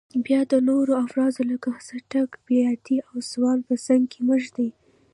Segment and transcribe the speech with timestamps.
[0.25, 4.69] باید د نورو افزارو لکه څټک، بیاتي او سوان په څنګ کې مه ږدئ.